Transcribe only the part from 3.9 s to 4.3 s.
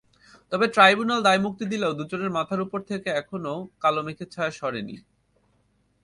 মেঘের